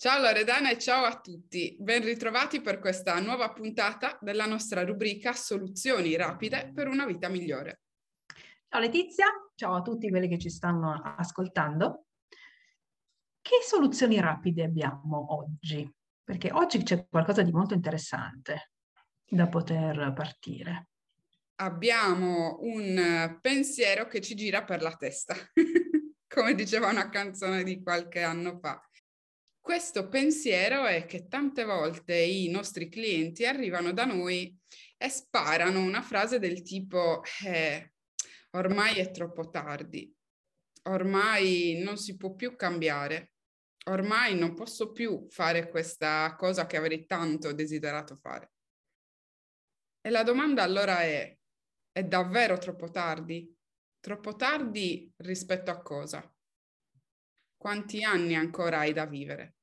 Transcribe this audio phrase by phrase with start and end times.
[0.00, 5.34] Ciao Loredana e ciao a tutti, ben ritrovati per questa nuova puntata della nostra rubrica
[5.34, 7.82] Soluzioni rapide per una vita migliore.
[8.66, 12.06] Ciao Letizia, ciao a tutti quelli che ci stanno ascoltando.
[13.42, 15.86] Che soluzioni rapide abbiamo oggi?
[16.24, 18.70] Perché oggi c'è qualcosa di molto interessante
[19.28, 20.88] da poter partire.
[21.56, 25.34] Abbiamo un pensiero che ci gira per la testa,
[26.26, 28.82] come diceva una canzone di qualche anno fa.
[29.70, 34.52] Questo pensiero è che tante volte i nostri clienti arrivano da noi
[34.96, 37.92] e sparano una frase del tipo eh,
[38.56, 40.12] ormai è troppo tardi,
[40.88, 43.34] ormai non si può più cambiare,
[43.84, 48.50] ormai non posso più fare questa cosa che avrei tanto desiderato fare.
[50.00, 51.38] E la domanda allora è,
[51.92, 53.56] è davvero troppo tardi?
[54.00, 56.28] Troppo tardi rispetto a cosa?
[57.56, 59.54] Quanti anni ancora hai da vivere?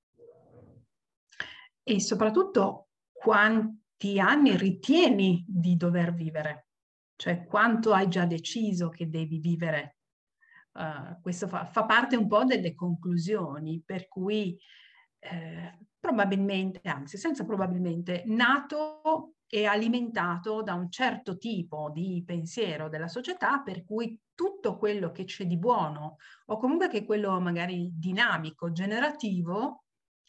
[1.90, 6.68] E soprattutto quanti anni ritieni di dover vivere?
[7.16, 9.96] Cioè quanto hai già deciso che devi vivere?
[10.74, 14.60] Uh, questo fa, fa, parte un po' delle conclusioni, per cui
[15.20, 23.08] eh, probabilmente, anzi senza probabilmente, nato e alimentato da un certo tipo di pensiero della
[23.08, 28.74] società per cui tutto quello che c'è di buono o comunque che quello magari dinamico,
[28.74, 29.86] generativo,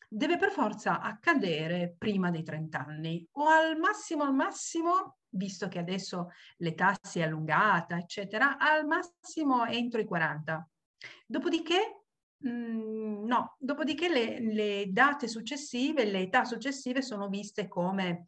[0.09, 5.79] deve per forza accadere prima dei 30 anni o al massimo, al massimo, visto che
[5.79, 10.69] adesso l'età si è allungata, eccetera, al massimo entro i 40.
[11.27, 12.05] Dopodiché,
[12.39, 18.27] mh, mm, no, dopodiché le, le date successive, le età successive sono viste come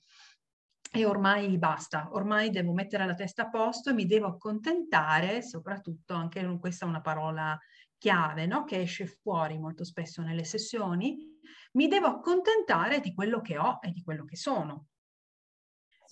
[0.92, 6.14] e ormai basta, ormai devo mettere la testa a posto e mi devo accontentare, soprattutto
[6.14, 7.56] anche questa è una parola
[7.96, 8.64] chiave no?
[8.64, 11.29] che esce fuori molto spesso nelle sessioni,
[11.72, 14.86] mi devo accontentare di quello che ho e di quello che sono.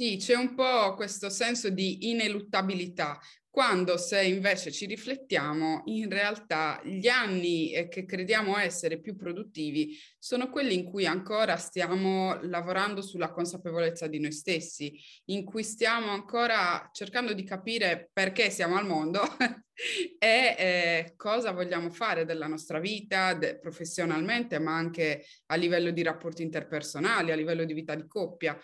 [0.01, 3.19] Sì, c'è un po' questo senso di ineluttabilità,
[3.51, 9.99] quando se invece ci riflettiamo, in realtà gli anni eh, che crediamo essere più produttivi
[10.17, 14.97] sono quelli in cui ancora stiamo lavorando sulla consapevolezza di noi stessi,
[15.31, 19.21] in cui stiamo ancora cercando di capire perché siamo al mondo
[20.17, 26.05] e eh, cosa vogliamo fare della nostra vita de- professionalmente, ma anche a livello di
[26.05, 28.57] rapporti interpersonali, a livello di vita di coppia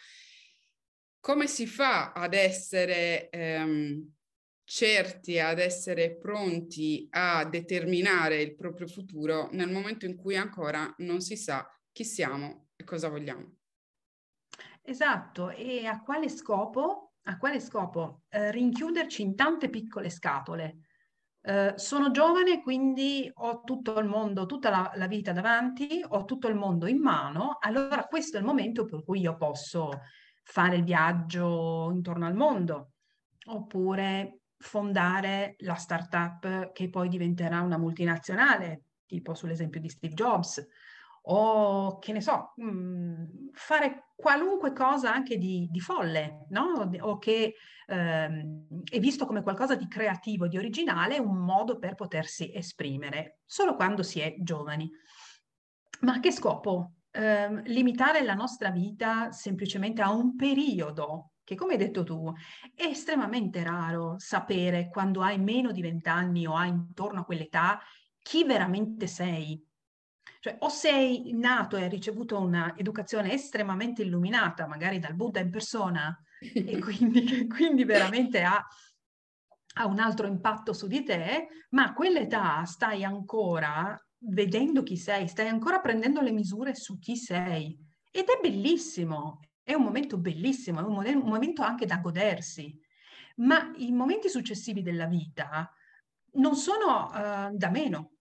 [1.24, 4.12] come si fa ad essere ehm,
[4.62, 11.22] certi, ad essere pronti a determinare il proprio futuro nel momento in cui ancora non
[11.22, 13.56] si sa chi siamo e cosa vogliamo?
[14.82, 17.14] Esatto, e a quale scopo?
[17.22, 18.24] A quale scopo?
[18.28, 20.88] Eh, rinchiuderci in tante piccole scatole.
[21.40, 26.48] Eh, sono giovane, quindi ho tutto il mondo, tutta la, la, vita davanti, ho tutto
[26.48, 29.88] il mondo in mano, allora questo è il momento per cui io posso
[30.44, 32.92] fare il viaggio intorno al mondo,
[33.46, 40.64] oppure fondare la startup che poi diventerà una multinazionale, tipo sull'esempio di Steve Jobs,
[41.26, 46.88] o che ne so, mm, fare qualunque cosa anche di, di folle, no?
[47.00, 47.54] O che
[47.86, 53.74] ehm, è visto come qualcosa di creativo, di originale, un modo per potersi esprimere, solo
[53.74, 54.90] quando si è giovani.
[56.00, 56.93] Ma a che scopo?
[57.14, 62.32] Eh, limitare la nostra vita semplicemente a un periodo che come hai detto tu
[62.74, 67.80] è estremamente raro sapere quando hai meno di vent'anni o hai intorno a quell'età
[68.18, 69.62] chi veramente sei.
[70.40, 76.18] Cioè, o sei nato e hai ricevuto un'educazione estremamente illuminata, magari dal Buddha in persona,
[76.40, 78.66] e quindi, quindi veramente ha,
[79.74, 85.28] ha, un altro impatto su di te, ma a quell'età stai ancora vedendo chi sei,
[85.28, 87.78] stai ancora prendendo le misure su chi sei.
[88.10, 92.78] Ed è bellissimo, è un momento bellissimo, è un, mo- un momento anche da godersi.
[93.36, 95.72] Ma i momenti successivi della vita
[96.34, 98.13] non sono uh, da meno.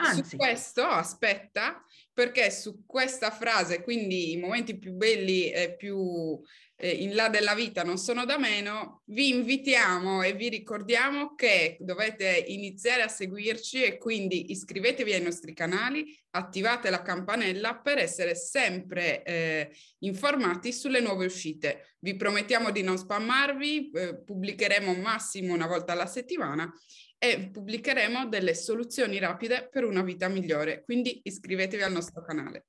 [0.00, 0.30] Anzi.
[0.30, 6.40] Su questo aspetta, perché su questa frase, quindi i momenti più belli e più
[6.76, 11.76] eh, in là della vita non sono da meno, vi invitiamo e vi ricordiamo che
[11.80, 18.34] dovete iniziare a seguirci e quindi iscrivetevi ai nostri canali, attivate la campanella per essere
[18.34, 21.96] sempre eh, informati sulle nuove uscite.
[21.98, 26.72] Vi promettiamo di non spammarvi, eh, pubblicheremo massimo una volta alla settimana
[27.22, 30.82] e pubblicheremo delle soluzioni rapide per una vita migliore.
[30.82, 32.68] Quindi iscrivetevi al nostro canale.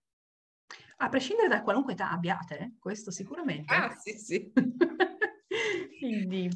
[0.98, 3.74] A prescindere da qualunque età abbiate, questo sicuramente.
[3.74, 4.52] Ah, sì, sì.
[5.98, 6.50] Quindi,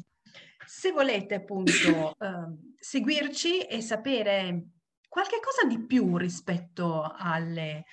[0.66, 4.66] se volete appunto uh, seguirci e sapere
[5.08, 7.86] qualche cosa di più rispetto alle,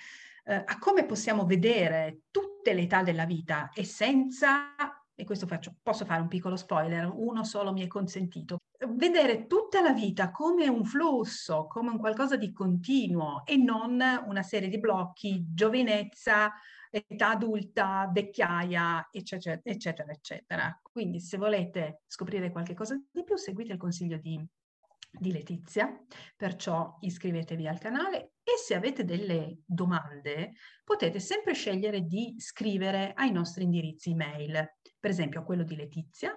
[0.43, 4.75] eh, a come possiamo vedere tutte le età della vita e senza,
[5.23, 8.59] e questo faccio, posso fare un piccolo spoiler, uno solo mi è consentito,
[8.89, 14.43] vedere tutta la vita come un flusso, come un qualcosa di continuo e non una
[14.43, 16.53] serie di blocchi, giovinezza,
[16.91, 20.79] età adulta, vecchiaia, eccetera, eccetera, eccetera.
[20.81, 24.45] Quindi se volete scoprire qualche cosa di più, seguite il consiglio di
[25.17, 25.95] di Letizia,
[26.35, 33.31] perciò iscrivetevi al canale e se avete delle domande potete sempre scegliere di scrivere ai
[33.31, 36.35] nostri indirizzi email, per esempio a quello di Letizia.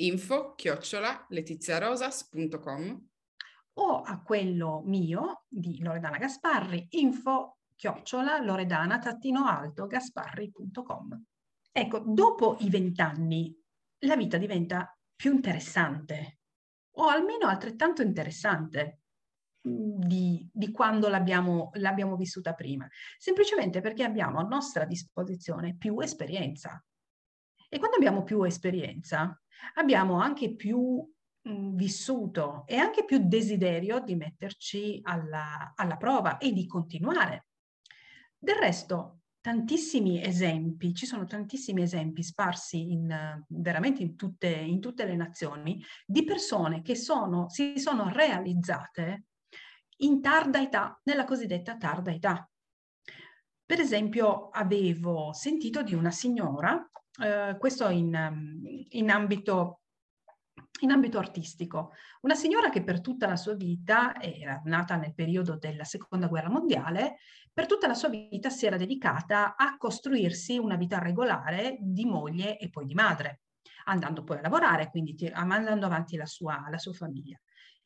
[0.00, 3.08] Info chiocciola letiziarosas.com
[3.74, 11.24] o a quello mio di Loredana Gasparri info chiocciola loredana-alto gasparri.com
[11.70, 13.56] Ecco, dopo i vent'anni
[14.00, 16.37] la vita diventa più interessante,
[16.98, 19.00] o almeno altrettanto interessante
[19.66, 25.98] mm, di, di quando l'abbiamo, l'abbiamo vissuta prima, semplicemente perché abbiamo a nostra disposizione più
[26.00, 26.82] esperienza.
[27.68, 29.38] E quando abbiamo più esperienza,
[29.74, 31.06] abbiamo anche più
[31.48, 37.46] mm, vissuto e anche più desiderio di metterci alla, alla prova e di continuare.
[38.36, 45.04] Del resto, tantissimi esempi, ci sono tantissimi esempi sparsi in, veramente in tutte, in tutte
[45.04, 49.24] le nazioni di persone che sono, si sono realizzate
[49.98, 52.48] in tarda età, nella cosiddetta tarda età.
[53.64, 56.88] Per esempio, avevo sentito di una signora,
[57.22, 59.80] eh, questo in, in ambito
[60.84, 61.92] in ambito artistico.
[62.22, 66.50] Una signora che per tutta la sua vita, era nata nel periodo della seconda guerra
[66.50, 67.16] mondiale,
[67.52, 72.58] per tutta la sua vita si era dedicata a costruirsi una vita regolare di moglie
[72.58, 73.40] e poi di madre,
[73.84, 77.36] andando poi a lavorare, quindi mandando avanti la sua, la sua famiglia.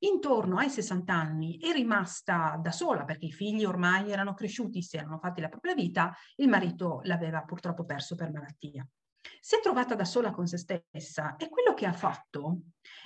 [0.00, 4.96] Intorno ai 60 anni è rimasta da sola perché i figli ormai erano cresciuti, si
[4.96, 8.86] erano fatti la propria vita, il marito l'aveva purtroppo perso per malattia.
[9.44, 12.60] Si è trovata da sola con se stessa e quello che ha fatto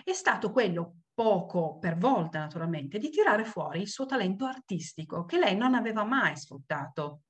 [0.05, 5.39] è stato quello poco per volta naturalmente, di tirare fuori il suo talento artistico che
[5.39, 7.23] lei non aveva mai sfruttato,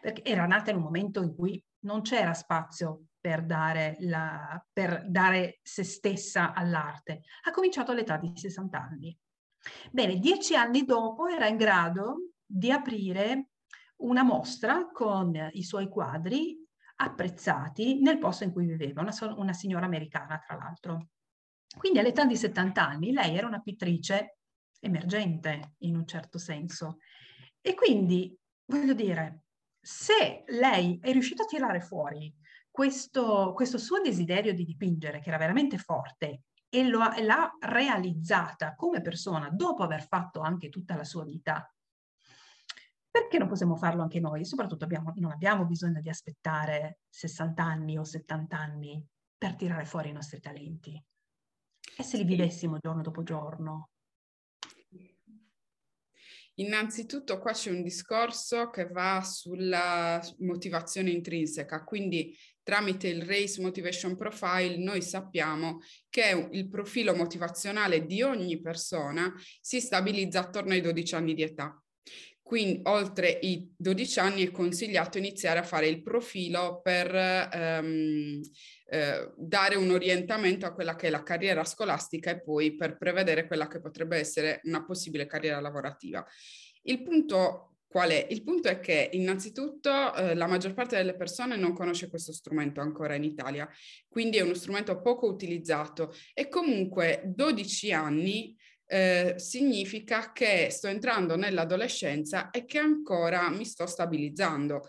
[0.00, 5.04] perché era nata in un momento in cui non c'era spazio per dare, la, per
[5.10, 7.22] dare se stessa all'arte.
[7.42, 9.18] Ha cominciato all'età di 60 anni.
[9.90, 13.48] Bene, dieci anni dopo era in grado di aprire
[13.96, 16.64] una mostra con i suoi quadri
[16.96, 21.08] apprezzati nel posto in cui viveva, una, una signora americana tra l'altro.
[21.76, 24.38] Quindi all'età di 70 anni lei era una pittrice
[24.80, 26.98] emergente in un certo senso.
[27.60, 28.36] E quindi,
[28.66, 29.44] voglio dire,
[29.80, 32.32] se lei è riuscita a tirare fuori
[32.70, 39.00] questo, questo suo desiderio di dipingere, che era veramente forte, e lo, l'ha realizzata come
[39.00, 41.72] persona dopo aver fatto anche tutta la sua vita,
[43.14, 44.44] perché non possiamo farlo anche noi?
[44.44, 49.06] Soprattutto abbiamo, non abbiamo bisogno di aspettare 60 anni o 70 anni
[49.38, 51.00] per tirare fuori i nostri talenti.
[51.96, 53.90] E se li vivessimo giorno dopo giorno?
[56.54, 64.16] Innanzitutto qua c'è un discorso che va sulla motivazione intrinseca, quindi tramite il Race Motivation
[64.16, 65.78] Profile noi sappiamo
[66.08, 71.78] che il profilo motivazionale di ogni persona si stabilizza attorno ai 12 anni di età.
[72.44, 78.38] Quindi oltre i 12 anni è consigliato iniziare a fare il profilo per ehm,
[78.90, 83.46] eh, dare un orientamento a quella che è la carriera scolastica e poi per prevedere
[83.46, 86.22] quella che potrebbe essere una possibile carriera lavorativa.
[86.82, 88.26] Il punto qual è?
[88.28, 92.80] Il punto è che innanzitutto eh, la maggior parte delle persone non conosce questo strumento
[92.82, 93.66] ancora in Italia,
[94.08, 98.54] quindi è uno strumento poco utilizzato e comunque 12 anni
[98.94, 104.88] eh, significa che sto entrando nell'adolescenza e che ancora mi sto stabilizzando.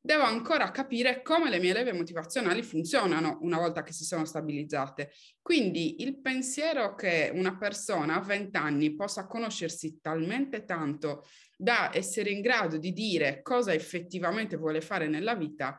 [0.00, 5.12] Devo ancora capire come le mie leve motivazionali funzionano una volta che si sono stabilizzate.
[5.40, 11.24] Quindi il pensiero che una persona a 20 anni possa conoscersi talmente tanto
[11.56, 15.78] da essere in grado di dire cosa effettivamente vuole fare nella vita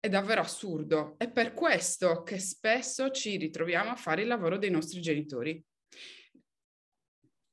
[0.00, 1.16] è davvero assurdo.
[1.18, 5.62] È per questo che spesso ci ritroviamo a fare il lavoro dei nostri genitori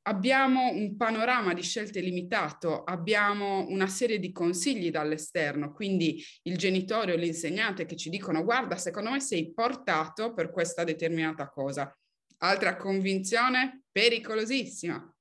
[0.07, 7.13] abbiamo un panorama di scelte limitato, abbiamo una serie di consigli dall'esterno, quindi il genitore
[7.13, 11.95] o l'insegnante che ci dicono guarda, secondo me sei portato per questa determinata cosa.
[12.39, 15.13] Altra convinzione pericolosissima.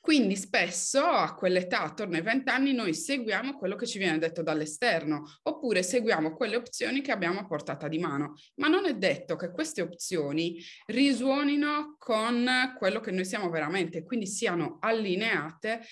[0.00, 4.42] Quindi spesso a quell'età, attorno ai 20 anni, noi seguiamo quello che ci viene detto
[4.42, 8.34] dall'esterno, oppure seguiamo quelle opzioni che abbiamo a portata di mano.
[8.56, 14.26] Ma non è detto che queste opzioni risuonino con quello che noi siamo veramente, quindi
[14.26, 15.82] siano allineate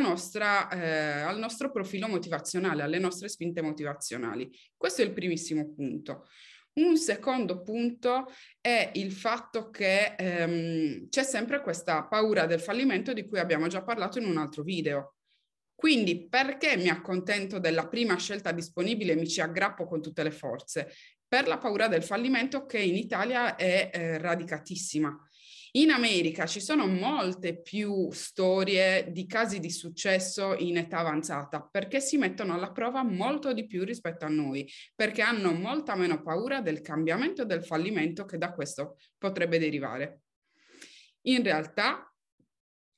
[0.00, 4.50] nostra, eh, al nostro profilo motivazionale, alle nostre spinte motivazionali.
[4.76, 6.26] Questo è il primissimo punto.
[6.78, 8.30] Un secondo punto
[8.60, 13.82] è il fatto che ehm, c'è sempre questa paura del fallimento di cui abbiamo già
[13.82, 15.14] parlato in un altro video.
[15.74, 20.30] Quindi perché mi accontento della prima scelta disponibile e mi ci aggrappo con tutte le
[20.30, 20.92] forze?
[21.26, 25.25] Per la paura del fallimento che in Italia è eh, radicatissima.
[25.76, 32.00] In America ci sono molte più storie di casi di successo in età avanzata perché
[32.00, 36.62] si mettono alla prova molto di più rispetto a noi, perché hanno molta meno paura
[36.62, 40.20] del cambiamento e del fallimento che da questo potrebbe derivare.
[41.26, 42.10] In realtà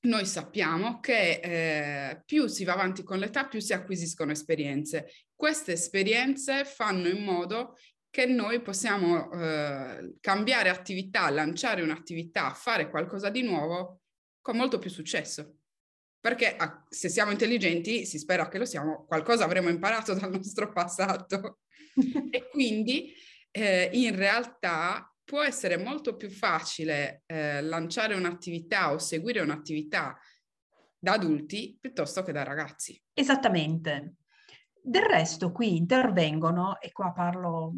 [0.03, 5.11] noi sappiamo che eh, più si va avanti con l'età, più si acquisiscono esperienze.
[5.35, 7.75] Queste esperienze fanno in modo
[8.11, 14.01] che noi possiamo eh, cambiare attività, lanciare un'attività, fare qualcosa di nuovo
[14.41, 15.57] con molto più successo.
[16.21, 20.73] Perché ah, se siamo intelligenti, si spera che lo siamo, qualcosa avremo imparato dal nostro
[20.73, 21.61] passato.
[22.31, 23.13] e quindi
[23.51, 30.19] eh, in realtà può essere molto più facile eh, lanciare un'attività o seguire un'attività
[30.99, 33.01] da adulti piuttosto che da ragazzi.
[33.13, 34.15] Esattamente.
[34.89, 37.75] Del resto qui intervengono, e qua parlo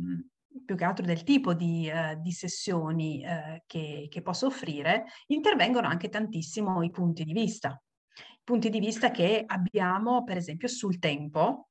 [0.64, 5.88] più che altro del tipo di, eh, di sessioni eh, che, che, posso offrire, intervengono
[5.88, 7.82] anche tantissimo i punti di vista.
[8.44, 11.70] Punti di vista che abbiamo, per esempio, sul tempo,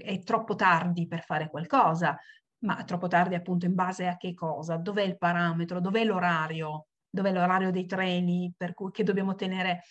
[0.00, 2.16] è troppo tardi per fare qualcosa,
[2.58, 4.76] ma troppo tardi appunto in base a che cosa?
[4.76, 5.80] Dov'è il parametro?
[5.80, 6.86] Dov'è l'orario?
[7.10, 9.82] Dov'è l'orario dei treni per cui, che dobbiamo tenere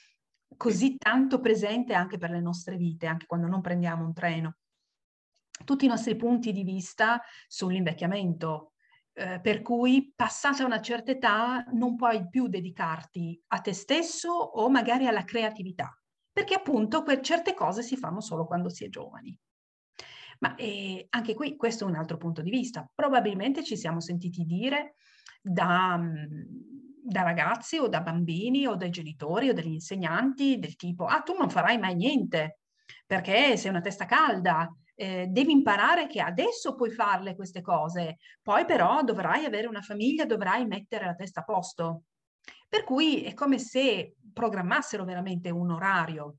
[0.55, 4.55] così tanto presente anche per le nostre vite, anche quando non prendiamo un treno?
[5.63, 8.73] Tutti i nostri punti di vista sull'invecchiamento,
[9.13, 14.69] eh, per cui passata una certa età non puoi più dedicarti a te stesso o
[14.69, 15.95] magari alla creatività,
[16.31, 19.37] perché appunto que- certe cose si fanno solo quando si è giovani.
[20.39, 22.89] Ma eh, anche qui questo è un altro punto di vista.
[22.93, 24.95] Probabilmente ci siamo sentiti dire
[25.41, 26.25] da, mm,
[27.03, 31.35] da ragazzi o da bambini o dai genitori o dagli insegnanti del tipo, ah tu
[31.37, 32.59] non farai mai niente
[33.05, 38.65] perché sei una testa calda, eh, devi imparare che adesso puoi farle queste cose, poi
[38.65, 42.03] però dovrai avere una famiglia, dovrai mettere la testa a posto.
[42.67, 46.37] Per cui è come se programmassero veramente un orario,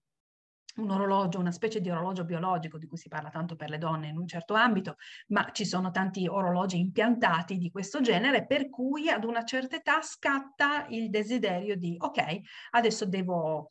[0.77, 4.09] un orologio, una specie di orologio biologico di cui si parla tanto per le donne
[4.09, 4.97] in un certo ambito,
[5.29, 10.01] ma ci sono tanti orologi impiantati di questo genere, per cui ad una certa età
[10.01, 12.41] scatta il desiderio di, ok,
[12.71, 13.71] adesso devo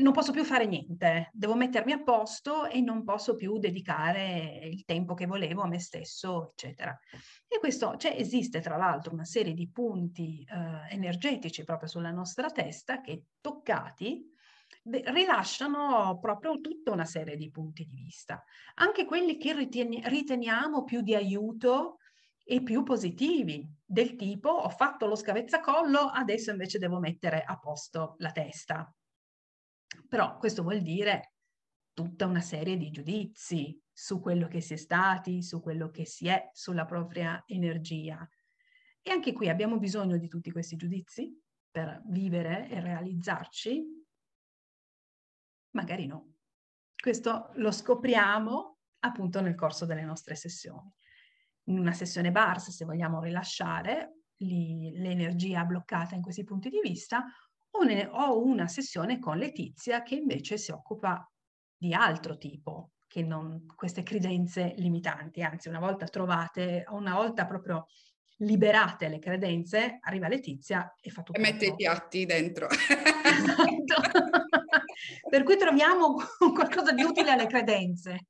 [0.00, 4.84] non posso più fare niente, devo mettermi a posto e non posso più dedicare il
[4.84, 6.98] tempo che volevo a me stesso, eccetera.
[7.46, 12.50] E questo, cioè, esiste tra l'altro una serie di punti eh, energetici proprio sulla nostra
[12.50, 14.32] testa che toccati
[14.82, 18.42] rilasciano proprio tutta una serie di punti di vista,
[18.74, 21.98] anche quelli che riteniamo più di aiuto
[22.42, 28.16] e più positivi, del tipo ho fatto lo scavezzacollo, adesso invece devo mettere a posto
[28.18, 28.92] la testa.
[30.08, 31.34] Però questo vuol dire
[31.92, 36.26] tutta una serie di giudizi su quello che si è stati, su quello che si
[36.26, 38.28] è, sulla propria energia.
[39.00, 41.32] E anche qui abbiamo bisogno di tutti questi giudizi
[41.70, 43.84] per vivere e realizzarci?
[45.70, 46.34] Magari no.
[46.96, 50.92] Questo lo scopriamo appunto nel corso delle nostre sessioni.
[51.64, 57.24] In una sessione BARS, se vogliamo rilasciare l'energia bloccata in questi punti di vista,
[58.10, 61.28] ho una sessione con Letizia che invece si occupa
[61.76, 67.86] di altro tipo che non queste credenze limitanti, anzi una volta trovate, una volta proprio
[68.38, 71.38] liberate le credenze, arriva Letizia e fa tutto.
[71.38, 72.66] E mette i piatti dentro.
[73.24, 74.43] Esatto.
[75.28, 76.16] Per cui troviamo
[76.54, 78.26] qualcosa di utile alle credenze.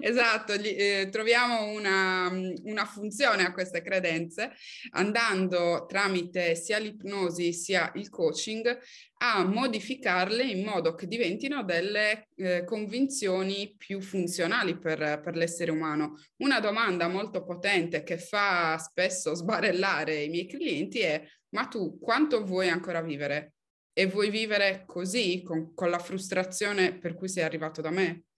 [0.00, 2.28] Esatto, eh, troviamo una,
[2.64, 4.52] una, funzione a queste credenze
[4.90, 8.78] andando tramite sia l'ipnosi sia il coaching
[9.22, 16.14] a modificarle in modo che diventino delle eh, convinzioni più funzionali per, per l'essere umano.
[16.38, 22.44] Una domanda molto potente che fa spesso sbarellare i miei clienti è ma tu quanto
[22.44, 23.54] vuoi ancora vivere?
[24.00, 28.28] E vuoi vivere così, con, con la frustrazione per cui sei arrivato da me?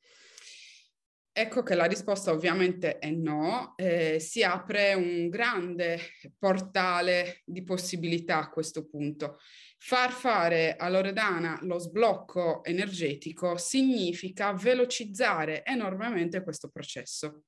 [1.30, 6.00] Ecco che la risposta ovviamente è no, eh, si apre un grande
[6.36, 9.38] portale di possibilità a questo punto.
[9.78, 17.44] Far fare a Loredana lo sblocco energetico significa velocizzare enormemente questo processo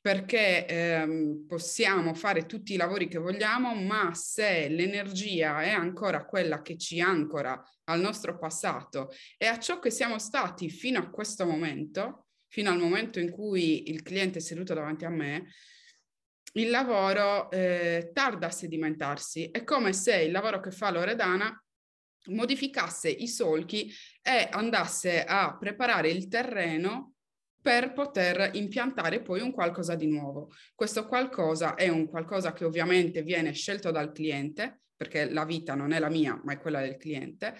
[0.00, 6.62] perché ehm, possiamo fare tutti i lavori che vogliamo, ma se l'energia è ancora quella
[6.62, 11.46] che ci ancora al nostro passato e a ciò che siamo stati fino a questo
[11.46, 15.46] momento, fino al momento in cui il cliente è seduto davanti a me,
[16.54, 19.50] il lavoro eh, tarda a sedimentarsi.
[19.50, 21.56] È come se il lavoro che fa Loredana
[22.26, 27.11] modificasse i solchi e andasse a preparare il terreno
[27.62, 30.50] per poter impiantare poi un qualcosa di nuovo.
[30.74, 35.92] Questo qualcosa è un qualcosa che ovviamente viene scelto dal cliente, perché la vita non
[35.92, 37.54] è la mia, ma è quella del cliente,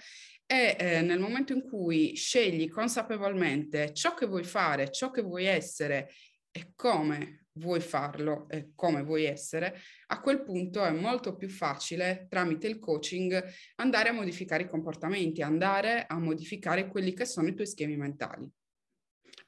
[0.45, 5.45] e eh, nel momento in cui scegli consapevolmente ciò che vuoi fare, ciò che vuoi
[5.45, 6.11] essere
[6.51, 12.25] e come vuoi farlo e come vuoi essere, a quel punto è molto più facile
[12.29, 13.43] tramite il coaching
[13.75, 18.51] andare a modificare i comportamenti, andare a modificare quelli che sono i tuoi schemi mentali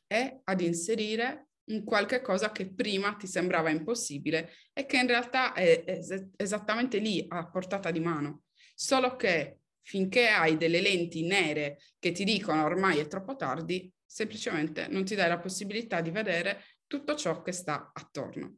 [0.08, 5.54] e ad inserire un qualche cosa che prima ti sembrava impossibile e che in realtà
[5.54, 8.44] è es- esattamente lì a portata di mano.
[8.76, 14.88] Solo che finché hai delle lenti nere che ti dicono ormai è troppo tardi, semplicemente
[14.88, 18.58] non ti dai la possibilità di vedere tutto ciò che sta attorno.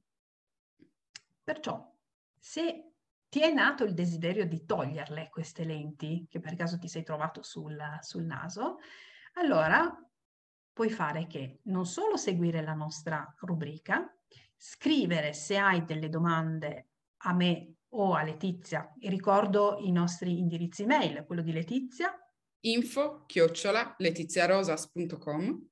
[1.43, 1.95] Perciò,
[2.37, 2.91] se
[3.29, 7.41] ti è nato il desiderio di toglierle queste lenti, che per caso ti sei trovato
[7.41, 8.77] sul, sul naso,
[9.33, 10.06] allora
[10.77, 14.15] puoi fare che non solo seguire la nostra rubrica,
[14.55, 16.89] scrivere se hai delle domande
[17.23, 18.93] a me o a Letizia.
[18.99, 22.13] E ricordo i nostri indirizzi mail, quello di Letizia.
[22.59, 25.67] Info chiocciola letiziarosas.com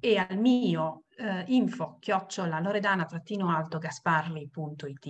[0.00, 5.06] e al mio eh, info chiocciola loredana-alto gasparli.it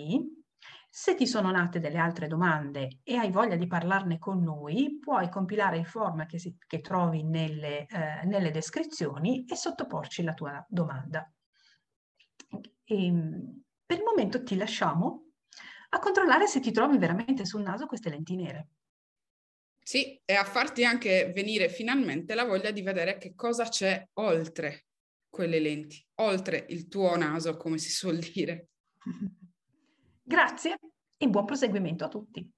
[0.99, 5.29] se ti sono nate delle altre domande e hai voglia di parlarne con noi, puoi
[5.29, 10.65] compilare il form che, si, che trovi nelle, eh, nelle, descrizioni e sottoporci la tua
[10.67, 11.31] domanda.
[12.83, 15.33] E, ehm, per il momento ti lasciamo
[15.91, 18.69] a controllare se ti trovi veramente sul naso queste lenti nere.
[19.79, 24.87] Sì, e a farti anche venire finalmente la voglia di vedere che cosa c'è oltre
[25.29, 28.69] quelle lenti, oltre il tuo naso, come si suol dire.
[30.29, 30.77] Grazie
[31.19, 32.51] e buon proseguimento a tutti.